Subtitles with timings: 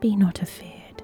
[0.00, 1.02] Be not afeard.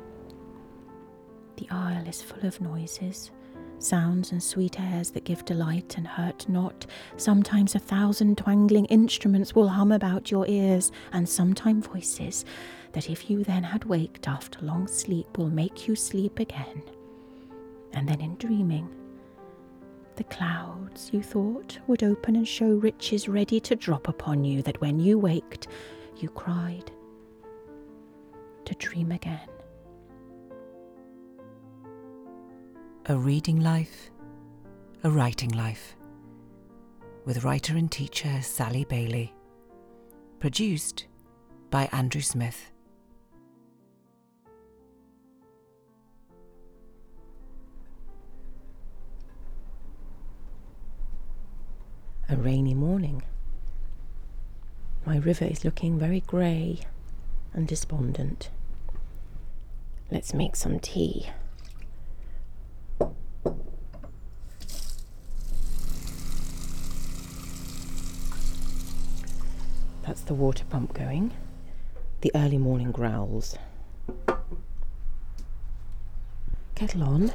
[1.59, 3.31] The isle is full of noises,
[3.79, 6.87] sounds and sweet airs that give delight and hurt not.
[7.19, 12.47] Sometimes a thousand twangling instruments will hum about your ears, and sometime voices
[12.93, 16.83] that, if you then had waked after long sleep, will make you sleep again.
[17.93, 18.89] And then in dreaming,
[20.17, 24.81] the clouds, you thought, would open and show riches ready to drop upon you, that
[24.81, 25.69] when you waked,
[26.17, 26.91] you cried
[28.67, 29.49] to dream again.
[33.07, 34.11] A reading life,
[35.05, 35.97] a writing life,
[37.25, 39.33] with writer and teacher Sally Bayley.
[40.41, 41.07] Produced
[41.71, 42.73] by Andrew Smith.
[52.29, 53.23] A rainy morning.
[55.07, 56.81] My river is looking very grey
[57.57, 58.51] and despondent.
[60.11, 61.31] Let's make some tea.
[70.03, 71.33] That's the water pump going.
[72.21, 73.57] The early morning growls.
[76.77, 77.33] Kettle on.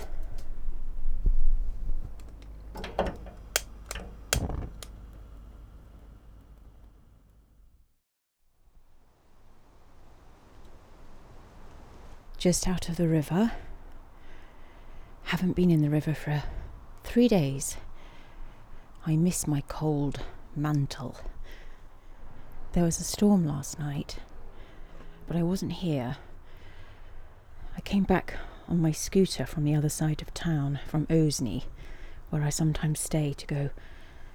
[12.42, 13.52] Just out of the river.
[15.26, 16.42] Haven't been in the river for
[17.04, 17.78] three days.
[19.06, 20.22] I miss my cold
[20.56, 21.18] mantle.
[22.72, 24.18] There was a storm last night,
[25.28, 26.18] but I wasn't here.
[27.78, 28.34] I came back
[28.68, 31.66] on my scooter from the other side of town, from Osney,
[32.32, 33.70] where I sometimes stay to go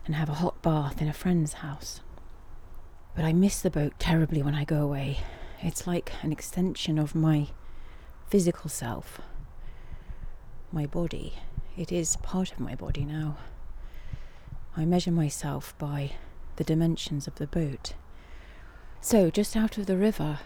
[0.05, 2.03] and have a hot bath in a friend's house.
[3.17, 5.19] But I miss the boat terribly when I go away.
[5.61, 7.49] It's like an extension of my
[8.29, 9.21] physical self,
[10.73, 11.35] my body.
[11.77, 13.37] It is part of my body now.
[14.77, 16.13] I measure myself by
[16.57, 17.95] the dimensions of the boat.
[19.01, 20.41] So, just out of the river,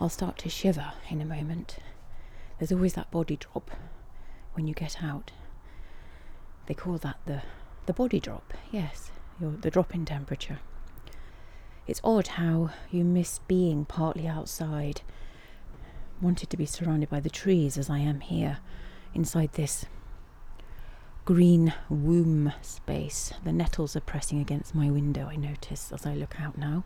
[0.00, 1.78] I'll start to shiver in a moment.
[2.58, 3.70] There's always that body drop
[4.54, 5.32] when you get out.
[6.66, 7.42] They call that the,
[7.86, 9.10] the body drop, yes,
[9.40, 10.58] your, the drop in temperature.
[11.86, 15.00] It's odd how you miss being partly outside,
[16.20, 18.58] wanted to be surrounded by the trees as I am here,
[19.14, 19.86] inside this
[21.24, 23.32] green womb space.
[23.44, 26.84] The nettles are pressing against my window, I notice as I look out now.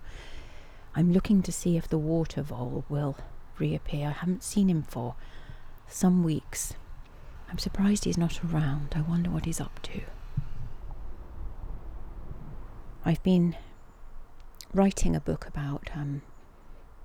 [0.95, 3.17] I'm looking to see if the water vole will
[3.59, 4.09] reappear.
[4.09, 5.15] I haven't seen him for
[5.89, 6.75] some weeks.
[7.51, 8.95] I'm surprised he's not around.
[8.97, 10.01] I wonder what he's up to.
[13.05, 13.57] I've been
[14.75, 16.23] writing a book about um,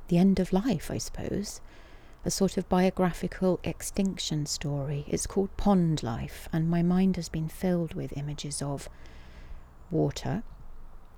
[0.08, 1.60] the end of life, I suppose,
[2.28, 5.06] a sort of biographical extinction story.
[5.08, 8.90] It's called Pond Life, and my mind has been filled with images of
[9.90, 10.44] water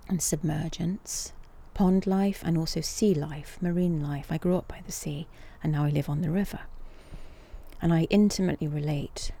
[0.08, 1.32] and submergence
[1.74, 4.30] pond life and also sea life, marine life.
[4.30, 5.26] I grew up by the sea
[5.62, 6.60] and now I live on the river.
[7.82, 9.32] And I intimately relate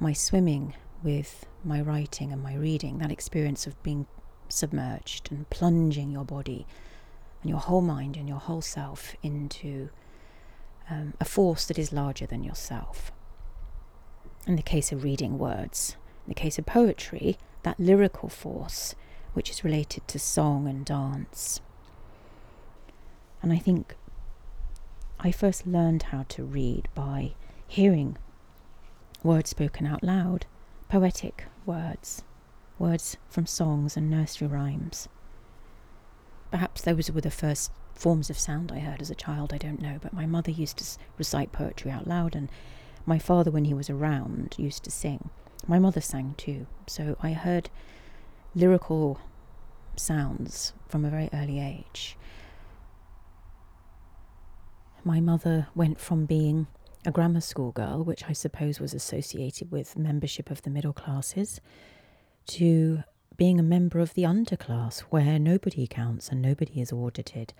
[0.00, 4.06] my swimming with my writing and my reading, that experience of being
[4.48, 6.66] submerged and plunging your body
[7.42, 9.90] and your whole mind and your whole self into
[10.90, 13.12] um, a force that is larger than yourself.
[14.46, 18.94] In the case of reading words, in the case of poetry, that lyrical force
[19.34, 21.60] which is related to song and dance.
[23.42, 23.94] And I think
[25.20, 27.34] I first learned how to read by
[27.66, 28.16] hearing
[29.22, 30.46] words spoken out loud,
[30.88, 32.22] poetic words,
[32.78, 35.08] words from songs and nursery rhymes.
[36.50, 39.82] Perhaps those were the first forms of sound I heard as a child, I don't
[39.82, 40.84] know, but my mother used to
[41.18, 42.48] recite poetry out loud, and
[43.04, 45.30] my father, when he was around, used to sing.
[45.66, 47.70] My mother sang too, so I heard
[48.54, 49.20] lyrical
[49.96, 52.16] sounds from a very early age.
[55.04, 56.66] My mother went from being
[57.04, 61.60] a grammar school girl, which I suppose was associated with membership of the middle classes,
[62.48, 63.02] to
[63.36, 67.54] being a member of the underclass, where nobody counts and nobody is audited,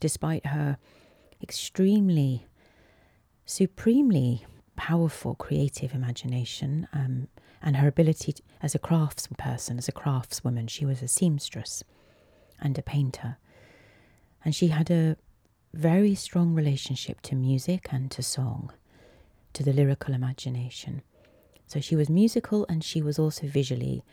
[0.00, 0.78] despite her
[1.42, 2.46] extremely,
[3.44, 4.44] supremely
[4.76, 7.28] powerful creative imagination um,
[7.60, 10.68] and her ability to, as a craftsperson, as a craftswoman.
[10.68, 11.82] She was a seamstress
[12.60, 13.36] and a painter.
[14.44, 15.16] And she had a
[15.74, 18.72] very strong relationship to music and to song,
[19.52, 21.02] to the lyrical imagination.
[21.66, 24.04] So she was musical and she was also visually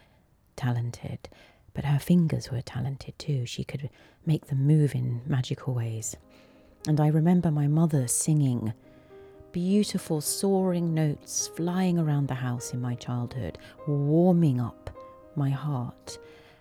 [0.55, 1.29] talented,
[1.75, 3.45] but her fingers were talented too.
[3.45, 3.89] She could
[4.25, 6.15] make them move in magical ways.
[6.87, 8.73] And I remember my mother singing
[9.51, 13.57] beautiful soaring notes flying around the house in my childhood,
[13.87, 14.89] warming up
[15.35, 16.17] my heart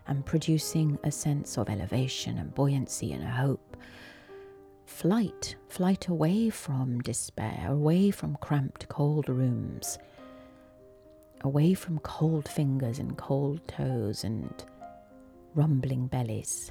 [0.06, 3.76] and producing a sense of elevation and buoyancy and hope.
[4.87, 9.99] Flight, flight away from despair, away from cramped, cold rooms,
[11.40, 14.64] away from cold fingers and cold toes and
[15.55, 16.71] rumbling bellies.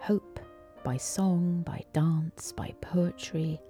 [0.00, 0.40] Hope
[0.84, 3.60] by song, by dance, by poetry,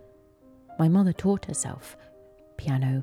[0.79, 1.97] my mother taught herself
[2.57, 3.03] piano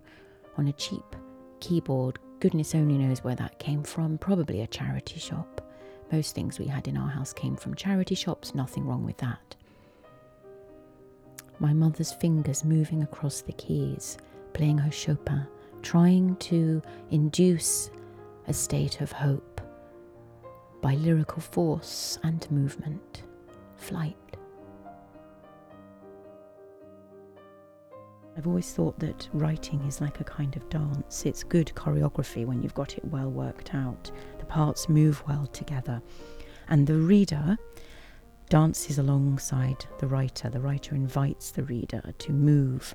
[0.58, 1.16] on a cheap
[1.60, 2.20] keyboard.
[2.40, 5.62] Goodness only knows where that came from, probably a charity shop.
[6.12, 9.56] Most things we had in our house came from charity shops, nothing wrong with that.
[11.60, 14.18] My mother's fingers moving across the keys,
[14.54, 15.48] playing her Chopin,
[15.82, 17.90] trying to induce
[18.48, 19.57] a state of hope
[20.82, 23.24] by lyrical force and movement,
[23.76, 24.16] flight.
[28.38, 31.26] I've always thought that writing is like a kind of dance.
[31.26, 34.12] It's good choreography when you've got it well worked out.
[34.38, 36.02] The parts move well together.
[36.70, 37.58] And the reader
[38.50, 40.52] dances alongside the writer.
[40.52, 42.94] The writer invites the reader to move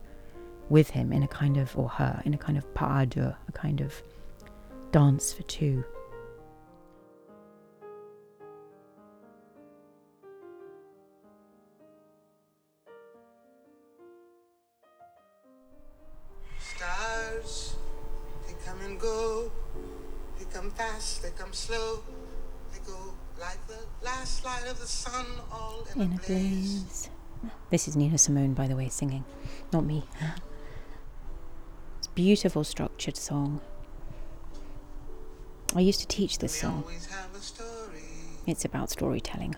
[0.68, 3.34] with him in a kind of, or her, in a kind of pas de deux,
[3.48, 4.00] a kind of
[4.92, 5.84] dance for two.
[20.92, 22.02] Fast, they come slow.
[22.72, 26.28] They go like the last light of the sun, all in, in a, blaze.
[26.28, 27.10] blaze.
[27.70, 29.24] This is Nina Simone, by the way, singing,
[29.72, 30.04] not me.
[31.98, 33.60] It's beautiful, structured song.
[35.74, 36.84] I used to teach this song.
[38.46, 39.56] It's about storytelling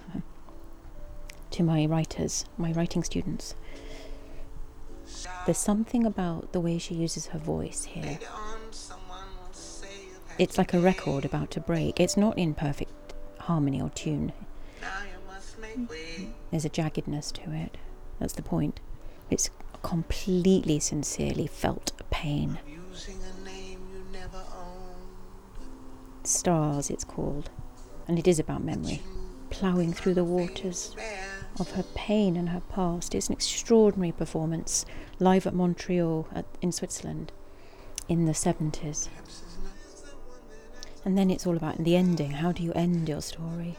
[1.51, 3.55] to my writers, my writing students.
[5.45, 8.19] There's something about the way she uses her voice here
[10.39, 12.01] it's like a record about to break.
[12.01, 14.33] It's not in perfect harmony or tune.
[16.51, 17.77] There's a jaggedness to it.
[18.19, 18.81] That's the point.
[19.31, 19.51] It's
[19.83, 22.59] completely sincerely felt pain.
[26.23, 27.51] Stars, it's called.
[28.09, 29.03] And it is about memory.
[29.51, 30.97] Ploughing through the waters
[31.61, 33.15] of her pain and her past.
[33.15, 34.85] It's an extraordinary performance
[35.19, 37.33] live at Montreux at, in Switzerland
[38.09, 39.09] in the 70s.
[41.05, 42.31] And then it's all about the ending.
[42.31, 43.77] How do you end your story?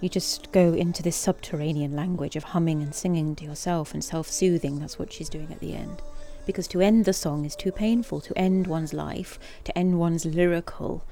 [0.00, 4.28] You just go into this subterranean language of humming and singing to yourself and self
[4.28, 4.78] soothing.
[4.78, 6.02] That's what she's doing at the end.
[6.44, 8.20] Because to end the song is too painful.
[8.20, 11.02] To end one's life, to end one's lyrical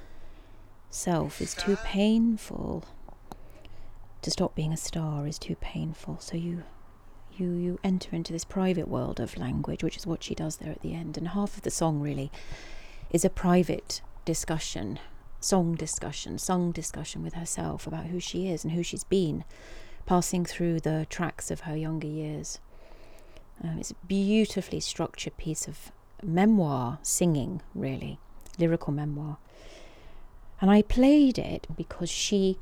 [0.90, 2.84] self is too painful.
[4.22, 6.18] To stop being a star is too painful.
[6.20, 6.62] So you
[7.36, 10.70] you you enter into this private world of language, which is what she does there
[10.70, 11.16] at the end.
[11.16, 12.30] And half of the song really
[13.10, 14.98] is a private discussion,
[15.40, 19.44] song discussion, song discussion with herself about who she is and who she's been,
[20.06, 22.58] passing through the tracks of her younger years.
[23.62, 28.18] Um, it's a beautifully structured piece of memoir singing, really,
[28.58, 29.38] lyrical memoir.
[30.60, 32.58] And I played it because she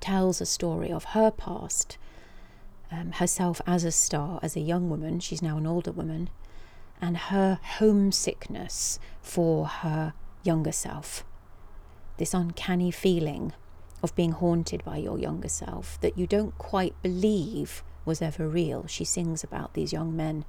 [0.00, 1.98] tells a story of her past,
[2.92, 5.20] um, herself as a star, as a young woman.
[5.20, 6.30] She's now an older woman,
[7.00, 10.14] and her homesickness for her
[10.46, 11.24] younger self.
[12.18, 13.52] This uncanny feeling
[14.02, 18.86] of being haunted by your younger self that you don't quite believe was ever real.
[18.86, 20.44] She sings about these young men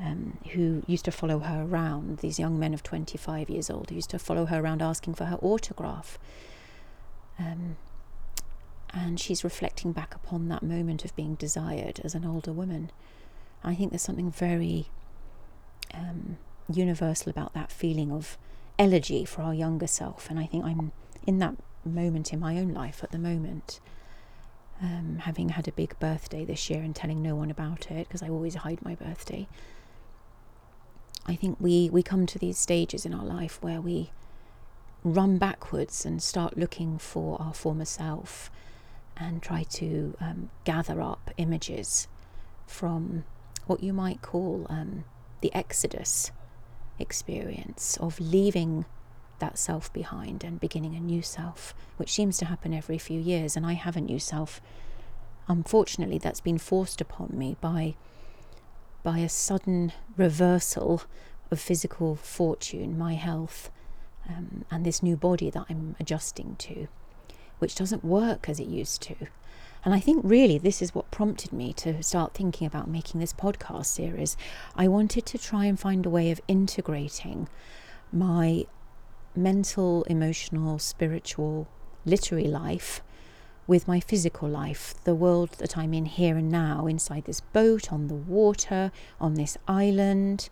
[0.00, 3.96] um, who used to follow her around, these young men of 25 years old who
[3.96, 6.18] used to follow her around asking for her autograph.
[7.38, 7.76] Um,
[8.92, 12.90] and she's reflecting back upon that moment of being desired as an older woman.
[13.62, 14.86] I think there's something very
[15.92, 16.38] um,
[16.72, 18.38] universal about that feeling of
[18.78, 20.30] elegy for our younger self.
[20.30, 20.92] And I think I'm
[21.26, 21.54] in that
[21.84, 23.80] moment in my own life at the moment.
[24.80, 28.22] Um, having had a big birthday this year and telling no one about it because
[28.22, 29.48] I always hide my birthday.
[31.26, 34.12] I think we, we come to these stages in our life where we
[35.02, 38.50] run backwards and start looking for our former self
[39.16, 42.06] and try to um, gather up images
[42.66, 43.24] from
[43.66, 45.04] what you might call um,
[45.40, 46.30] the exodus
[46.98, 48.84] experience of leaving
[49.38, 53.56] that self behind and beginning a new self, which seems to happen every few years.
[53.56, 54.60] And I have a new self.
[55.46, 57.94] Unfortunately, that's been forced upon me by
[59.02, 61.02] by a sudden reversal
[61.50, 63.70] of physical fortune, my health,
[64.28, 66.88] um, and this new body that I'm adjusting to,
[67.58, 69.14] which doesn't work as it used to.
[69.88, 73.32] And I think really this is what prompted me to start thinking about making this
[73.32, 74.36] podcast series.
[74.76, 77.48] I wanted to try and find a way of integrating
[78.12, 78.66] my
[79.34, 81.68] mental, emotional, spiritual,
[82.04, 83.00] literary life
[83.66, 87.90] with my physical life, the world that I'm in here and now, inside this boat,
[87.90, 90.50] on the water, on this island,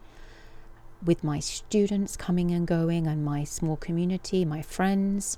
[1.05, 5.37] with my students coming and going, and my small community, my friends,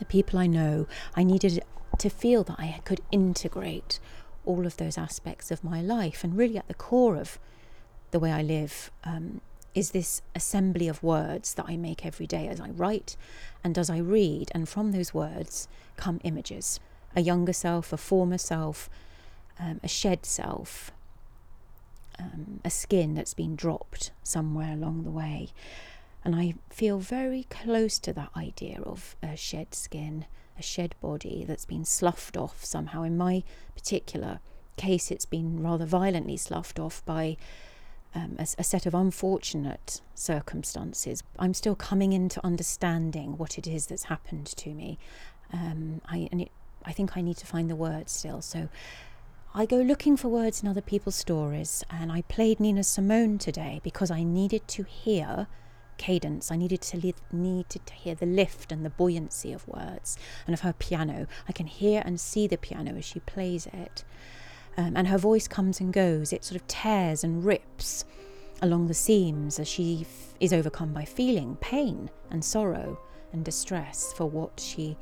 [0.00, 0.88] the people I know.
[1.14, 1.62] I needed
[2.00, 4.00] to feel that I could integrate
[4.44, 6.24] all of those aspects of my life.
[6.24, 7.38] And really, at the core of
[8.10, 9.40] the way I live, um,
[9.74, 13.16] is this assembly of words that I make every day as I write
[13.62, 14.50] and as I read.
[14.54, 16.80] And from those words come images
[17.14, 18.88] a younger self, a former self,
[19.58, 20.92] um, a shed self,
[22.18, 25.48] um, a skin that's been dropped somewhere along the way.
[26.24, 30.26] And I feel very close to that idea of a shed skin,
[30.60, 33.02] a shed body that's been sloughed off somehow.
[33.02, 33.42] In my
[33.74, 34.38] particular
[34.76, 37.36] case, it's been rather violently sloughed off by
[38.14, 41.22] um, a, a, set of unfortunate circumstances.
[41.38, 44.98] I'm still coming into understanding what it is that's happened to me.
[45.52, 46.50] Um, I, and it
[46.84, 48.40] I think I need to find the words still.
[48.40, 48.68] So
[49.54, 53.80] I go looking for words in other people's stories, and I played Nina Simone today
[53.82, 55.46] because I needed to hear
[56.00, 56.50] cadence.
[56.50, 60.16] I needed to li- needed to hear the lift and the buoyancy of words
[60.46, 61.26] and of her piano.
[61.46, 64.02] I can hear and see the piano as she plays it,
[64.78, 66.32] um, and her voice comes and goes.
[66.32, 68.06] It sort of tears and rips
[68.62, 72.98] along the seams as she f- is overcome by feeling pain and sorrow
[73.32, 74.96] and distress for what she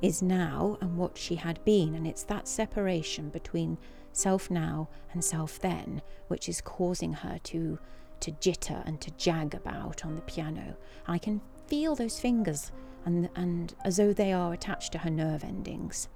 [0.00, 1.94] is now and what she had been.
[1.94, 3.76] And it's that separation between
[4.12, 7.78] self now and self then which is causing her to
[8.22, 10.76] to jitter and to jag about on the piano.
[11.06, 12.72] I can feel those fingers
[13.04, 16.08] and and as though they are attached to her nerve endings.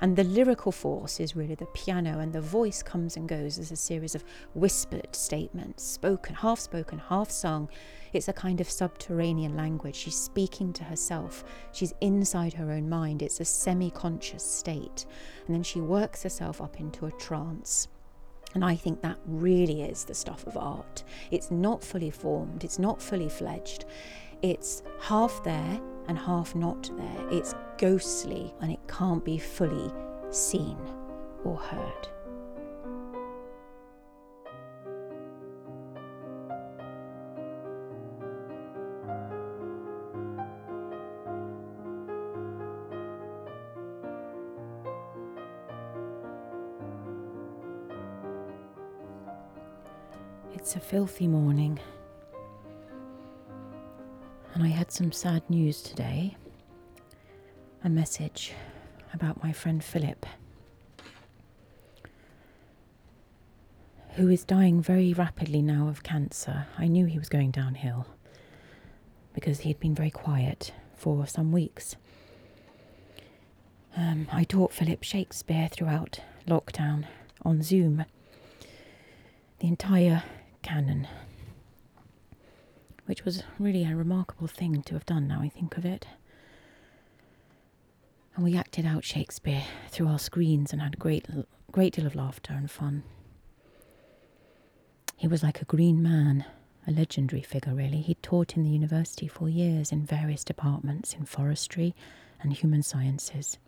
[0.00, 3.70] And the lyrical force is really the piano, and the voice comes and goes as
[3.70, 7.68] a series of whispered statements, spoken, half spoken, half sung.
[8.12, 9.94] It's a kind of subterranean language.
[9.96, 11.44] She's speaking to herself.
[11.72, 13.22] She's inside her own mind.
[13.22, 15.06] It's a semi conscious state.
[15.46, 17.88] And then she works herself up into a trance.
[18.54, 21.02] And I think that really is the stuff of art.
[21.30, 23.84] It's not fully formed, it's not fully fledged.
[24.42, 27.28] It's half there and half not there.
[27.30, 29.92] It's ghostly and it can't be fully
[30.30, 30.76] seen
[31.44, 32.08] or heard.
[50.64, 51.78] It's a filthy morning
[54.54, 56.38] and I had some sad news today.
[57.84, 58.54] A message
[59.12, 60.24] about my friend Philip,
[64.12, 66.66] who is dying very rapidly now of cancer.
[66.78, 68.06] I knew he was going downhill
[69.34, 71.96] because he had been very quiet for some weeks.
[73.94, 77.04] Um, I taught Philip Shakespeare throughout lockdown
[77.42, 78.06] on Zoom,
[79.58, 80.22] the entire
[80.64, 81.06] canon
[83.06, 86.06] which was really a remarkable thing to have done now I think of it.
[88.34, 91.26] And we acted out Shakespeare through our screens and had a great,
[91.70, 93.04] great deal of laughter and fun.
[95.16, 96.44] He was like a green man,
[96.86, 98.00] a legendary figure, really.
[98.00, 101.94] He'd taught in the university for years in various departments in forestry
[102.42, 103.58] and human sciences.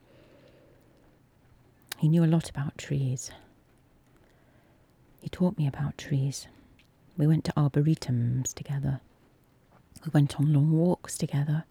[1.98, 3.30] He knew a lot about trees.
[5.20, 6.48] He taught me about trees.
[7.16, 9.00] We went to arboretums together.
[10.04, 11.64] We went on long walks together,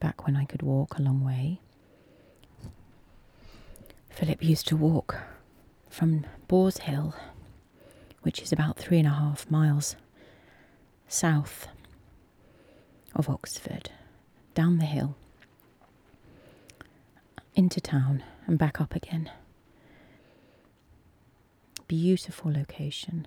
[0.00, 1.60] back when I could walk a long way.
[4.10, 5.16] Philip used to walk
[5.88, 7.14] from Boars Hill,
[8.22, 9.96] which is about three and a half miles
[11.08, 11.68] south
[13.14, 13.90] of Oxford,
[14.54, 15.16] down the hill,
[17.54, 19.30] into town, and back up again.
[21.86, 23.26] Beautiful location.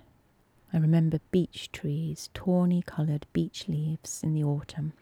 [0.72, 4.94] I remember beech trees, tawny coloured beech leaves in the autumn.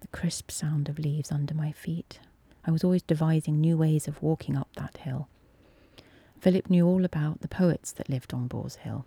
[0.00, 2.18] The crisp sound of leaves under my feet.
[2.64, 5.28] I was always devising new ways of walking up that hill.
[6.40, 9.04] Philip knew all about the poets that lived on Boars Hill.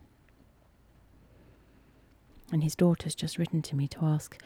[2.52, 4.42] And his daughter's just written to me to ask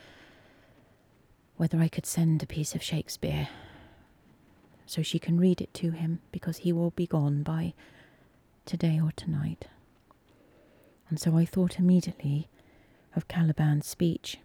[1.57, 3.49] whether I could send a piece of Shakespeare
[4.85, 7.73] so she can read it to him because he will be gone by
[8.65, 9.67] today or tonight
[11.09, 12.49] and so I thought immediately
[13.15, 14.39] of Caliban's speech,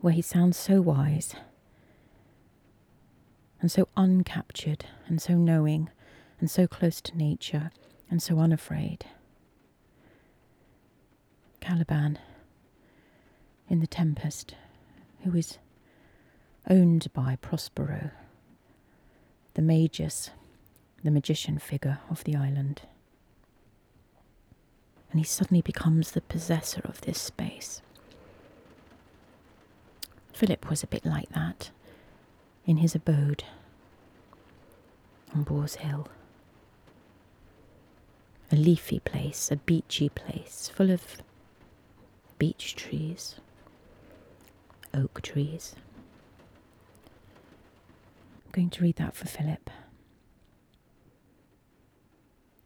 [0.00, 1.34] where he sounds so wise.
[3.60, 5.90] and so uncaptured, and so knowing,
[6.40, 7.70] and so close to nature,
[8.10, 9.04] and so unafraid.
[11.60, 12.18] Caliban
[13.68, 14.54] in The Tempest,
[15.24, 15.58] who is
[16.70, 18.12] owned by Prospero,
[19.54, 20.30] the magus,
[21.02, 22.82] the magician figure of the island.
[25.10, 27.80] And he suddenly becomes the possessor of this space.
[30.32, 31.70] Philip was a bit like that
[32.66, 33.44] in his abode
[35.34, 36.08] on Boar's Hill.
[38.52, 41.02] A leafy place, a beechy place, full of
[42.38, 43.36] beech trees,
[44.94, 45.74] oak trees.
[48.46, 49.70] I'm going to read that for Philip.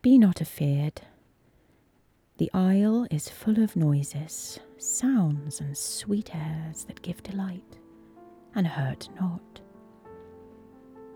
[0.03, 1.03] Be not afeard.
[2.39, 7.79] The isle is full of noises, sounds, and sweet airs that give delight,
[8.55, 9.61] and hurt not.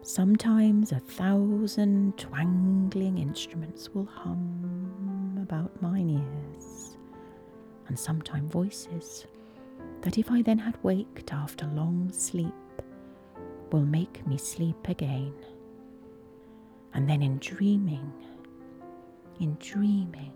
[0.03, 6.99] Sometimes a thousand twangling instruments will hum about mine ears,
[7.89, 9.27] and sometimes voices
[10.03, 12.53] that if I then had waked after long sleep,
[13.73, 15.35] will make me sleep again.
[16.93, 18.13] And then in dreaming,
[19.41, 20.33] in dreaming,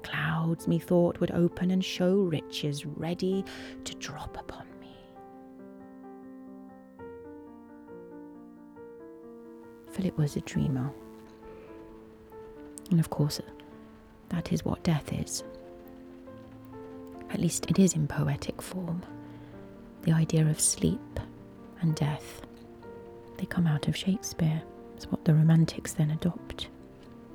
[0.00, 3.44] the clouds methought would open and show riches ready
[3.84, 4.96] to drop upon me.
[9.92, 10.90] Philip was a dreamer.
[12.90, 13.40] And of course,
[14.30, 15.44] that is what death is.
[17.30, 19.02] At least it is in poetic form.
[20.02, 21.20] The idea of sleep
[21.80, 22.42] and death.
[23.36, 24.62] They come out of Shakespeare.
[24.96, 26.68] It's what the Romantics then adopt.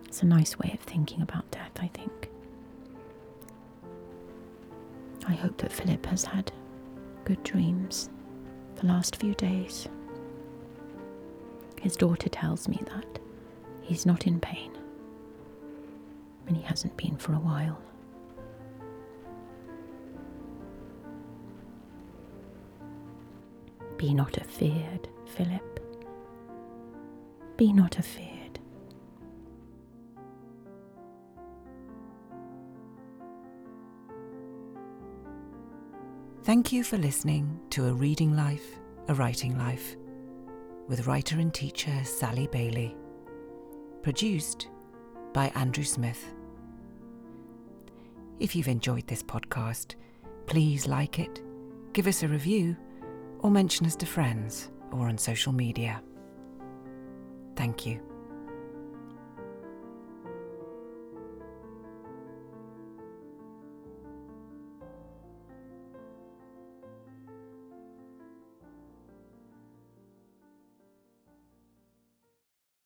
[0.05, 2.29] It's a nice way of thinking about death, I think.
[5.28, 6.51] I hope that Philip has had
[7.23, 8.10] good dreams
[8.75, 9.88] the last few days.
[11.82, 13.19] His daughter tells me that
[13.82, 14.71] he's not in pain,
[16.47, 17.80] and he hasn't been for a while.
[23.97, 25.80] Be not afeard, Philip.
[27.58, 28.35] Be not afeard.
[36.56, 39.98] Thank you for listening to A Reading Life, A Writing Life
[40.88, 42.96] with writer and teacher Sally Bayley.
[44.04, 44.70] Produced
[45.34, 46.24] by Andrew Smith.
[48.39, 49.96] If you've enjoyed this podcast,
[50.46, 51.41] please like it,
[51.91, 52.78] give us a review,
[53.39, 56.02] or mention us to friends or on social media.
[57.58, 58.00] Thank you.